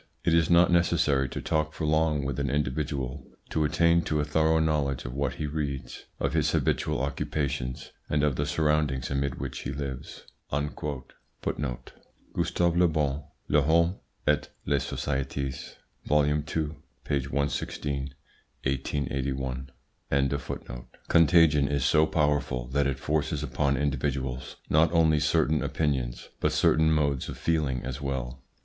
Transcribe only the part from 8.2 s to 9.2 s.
of the surroundings